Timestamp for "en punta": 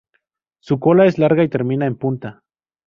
1.85-2.41